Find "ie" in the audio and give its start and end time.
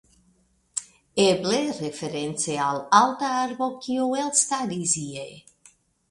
5.03-5.27